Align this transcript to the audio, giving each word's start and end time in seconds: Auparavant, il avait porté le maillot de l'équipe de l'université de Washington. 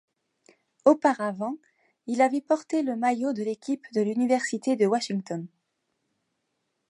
Auparavant, 0.85 1.57
il 2.07 2.21
avait 2.23 2.41
porté 2.41 2.81
le 2.81 2.95
maillot 2.95 3.33
de 3.33 3.43
l'équipe 3.43 3.85
de 3.93 4.01
l'université 4.01 4.75
de 4.75 4.87
Washington. 4.87 5.45